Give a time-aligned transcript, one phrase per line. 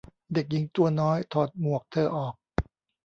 [0.33, 2.35] เด็กหญิงตัวน้อย ถอดหมวกเธอออก